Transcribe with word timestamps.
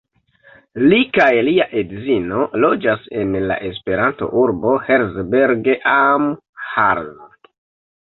Li 0.83 1.01
kaj 1.17 1.27
lia 1.47 1.67
edzino 1.81 2.41
loĝas 2.65 3.05
en 3.21 3.37
la 3.53 3.59
Esperanto-urbo 3.69 4.75
Herzberg 4.89 5.73
am 5.97 6.31
Harz. 6.75 7.19